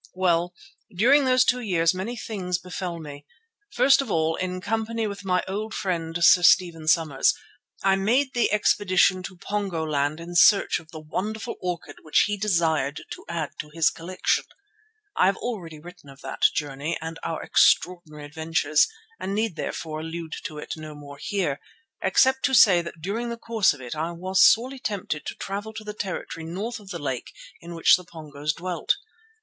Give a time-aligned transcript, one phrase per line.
[0.15, 0.55] Well,
[0.95, 3.23] during those two years many things befell me.
[3.69, 7.35] First of all, in company with my old friend Sir Stephen Somers,
[7.83, 13.03] I made the expedition to Pongoland in search of the wonderful orchid which he desired
[13.11, 14.43] to add to his collection.
[15.15, 18.87] I have already written of that journey and our extraordinary adventures,
[19.19, 21.59] and need therefore allude to it no more here,
[22.01, 25.73] except to say that during the course of it I was sorely tempted to travel
[25.73, 27.31] to the territory north of the lake
[27.61, 28.95] in which the Pongos dwelt.